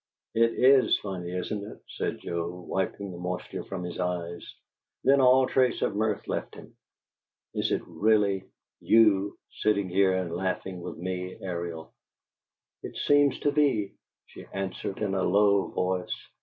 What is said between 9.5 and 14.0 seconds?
sitting here and laughing with me, Ariel?" "It seems to be,"